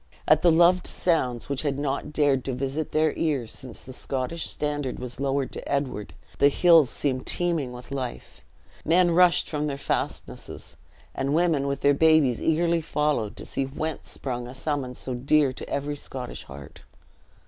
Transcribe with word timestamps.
At 0.27 0.41
the 0.41 0.51
loved 0.51 0.87
sounds 0.87 1.47
which 1.47 1.61
had 1.61 1.77
not 1.77 2.11
dared 2.11 2.43
to 2.45 2.53
visit 2.53 2.91
their 2.91 3.13
ears 3.15 3.53
since 3.53 3.83
the 3.83 3.93
Scottish 3.93 4.47
standard 4.49 4.97
was 4.97 5.19
lowered 5.19 5.51
to 5.51 5.71
Edward, 5.71 6.15
the 6.39 6.47
hills 6.49 6.89
seemed 6.89 7.27
teeming 7.27 7.71
with 7.71 7.91
life. 7.91 8.41
Men 8.83 9.11
rushed 9.11 9.47
from 9.47 9.67
their 9.67 9.77
fastnesses, 9.77 10.75
and 11.13 11.35
women 11.35 11.67
with 11.67 11.81
their 11.81 11.93
babes 11.93 12.41
eagerly 12.41 12.81
followed 12.81 13.37
to 13.37 13.45
see 13.45 13.65
whence 13.65 14.09
sprung 14.09 14.47
a 14.47 14.55
summons 14.55 14.97
so 14.97 15.13
dear 15.13 15.53
to 15.53 15.69
every 15.69 15.95
Scottish 15.95 16.45
heart. 16.45 16.81